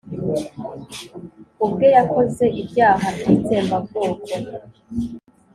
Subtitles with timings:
[1.65, 4.31] ubwe yakoze ibyaha by'itsembabwoko.